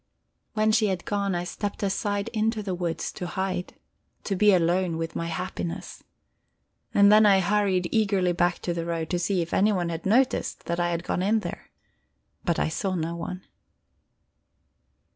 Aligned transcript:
When 0.55 0.71
she 0.71 0.87
had 0.87 1.05
gone, 1.05 1.35
I 1.35 1.43
stepped 1.43 1.83
aside 1.83 2.29
into 2.29 2.63
the 2.63 2.73
woods 2.73 3.11
to 3.11 3.27
hide, 3.27 3.75
to 4.23 4.35
be 4.35 4.51
alone 4.51 4.97
with 4.97 5.15
my 5.15 5.27
happiness. 5.27 6.03
And 6.91 7.11
then 7.11 7.23
I 7.27 7.39
hurried 7.39 7.87
eagerly 7.91 8.31
back 8.31 8.57
to 8.63 8.73
the 8.73 8.83
road 8.87 9.11
to 9.11 9.19
see 9.19 9.43
if 9.43 9.53
anyone 9.53 9.89
had 9.89 10.07
noticed 10.07 10.65
that 10.65 10.79
I 10.79 10.89
had 10.89 11.03
gone 11.03 11.21
in 11.21 11.41
there. 11.41 11.69
But 12.43 12.57
I 12.57 12.67
saw 12.67 12.95
no 12.95 13.15
one. 13.15 13.43